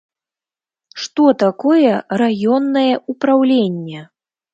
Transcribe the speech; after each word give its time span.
Што 1.01 1.25
такое 1.43 1.91
раённае 2.21 2.95
ўпраўленне? 3.15 4.01